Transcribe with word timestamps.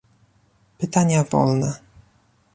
Pytania 0.77 1.23
wolne 1.29 1.69